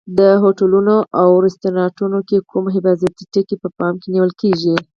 [0.17, 4.75] د هوټلونو او رستورانتونو کې کوم حفاظتي ټکي په پام کې نیول کېږي؟